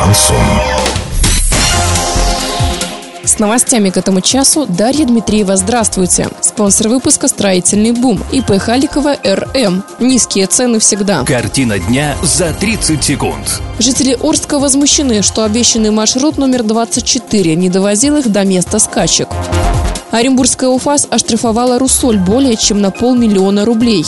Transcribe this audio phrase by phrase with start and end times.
[0.00, 0.36] Шансон.
[3.22, 5.56] С новостями к этому часу Дарья Дмитриева.
[5.56, 6.28] Здравствуйте.
[6.40, 9.84] Спонсор выпуска «Строительный бум» ИП Халикова РМ.
[9.98, 11.22] Низкие цены всегда.
[11.24, 13.60] Картина дня за 30 секунд.
[13.78, 19.28] Жители Орска возмущены, что обещанный маршрут номер 24 не довозил их до места скачек.
[20.12, 24.06] Оренбургская УФАС оштрафовала «Руссоль» более чем на полмиллиона рублей.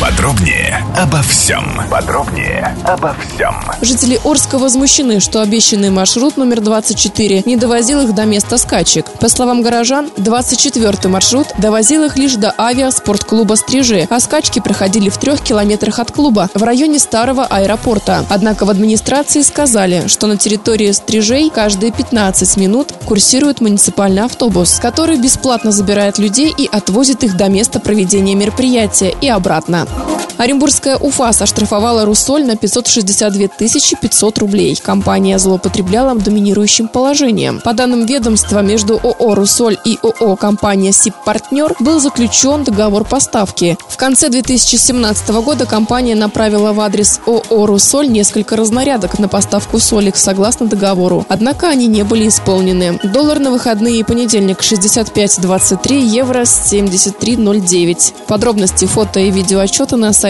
[0.00, 1.62] Подробнее обо всем.
[1.90, 3.54] Подробнее обо всем.
[3.82, 9.04] Жители Орска возмущены, что обещанный маршрут номер 24 не довозил их до места скачек.
[9.20, 15.18] По словам горожан, 24-й маршрут довозил их лишь до авиаспортклуба «Стрижи», а скачки проходили в
[15.18, 18.24] трех километрах от клуба, в районе старого аэропорта.
[18.30, 25.18] Однако в администрации сказали, что на территории «Стрижей» каждые 15 минут курсирует муниципальный автобус, который
[25.18, 29.86] бесплатно забирает людей и отвозит их до места проведения мероприятия и обратно.
[30.40, 33.48] Оренбургская УФАС оштрафовала «Руссоль» на 562
[34.00, 34.74] 500 рублей.
[34.74, 37.60] Компания злоупотребляла доминирующим положением.
[37.62, 43.76] По данным ведомства, между ООО «Руссоль» и ООО «Компания СИП-Партнер» был заключен договор поставки.
[43.86, 50.10] В конце 2017 года компания направила в адрес ООО «Руссоль» несколько разнарядок на поставку соли
[50.14, 51.26] согласно договору.
[51.28, 52.98] Однако они не были исполнены.
[53.04, 58.14] Доллар на выходные и понедельник 65.23, евро 73.09.
[58.26, 60.29] Подробности фото и видеоотчеты на сайте